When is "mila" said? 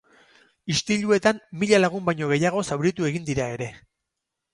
1.63-1.79